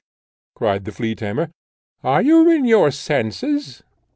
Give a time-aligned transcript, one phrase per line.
[0.55, 1.51] cried the flea tamer,
[2.03, 3.83] "are you in your senses?